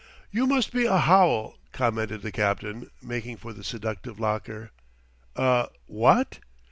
"You 0.31 0.47
must 0.47 0.73
be 0.73 0.87
a 0.87 0.97
howl," 0.97 1.59
commented 1.71 2.23
the 2.23 2.31
captain, 2.31 2.89
making 3.03 3.37
for 3.37 3.53
the 3.53 3.63
seductive 3.63 4.19
locker. 4.19 4.71
"A 5.35 5.67
what?" 5.85 6.39